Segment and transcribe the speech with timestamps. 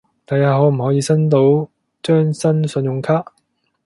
[0.25, 1.69] 睇下可唔可以申到
[2.01, 3.23] 張新信用卡